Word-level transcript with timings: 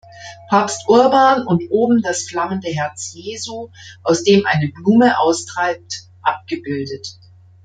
Papst 0.49 0.89
Urban 0.89 1.45
und 1.45 1.69
oben 1.69 2.01
das 2.01 2.23
flammende 2.23 2.69
Herz 2.69 3.13
Jesu, 3.13 3.69
aus 4.01 4.23
dem 4.23 4.47
eine 4.47 4.69
Blume 4.69 5.19
austreibt, 5.19 6.07
abgebildet. 6.23 7.19